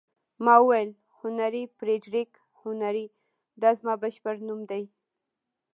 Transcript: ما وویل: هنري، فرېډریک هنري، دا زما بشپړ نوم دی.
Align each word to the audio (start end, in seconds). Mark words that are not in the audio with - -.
ما 0.43 0.55
وویل: 0.61 0.89
هنري، 1.19 1.63
فرېډریک 1.75 2.31
هنري، 2.61 3.05
دا 3.61 3.69
زما 3.79 3.93
بشپړ 4.01 4.35
نوم 4.47 4.61
دی. 4.71 4.83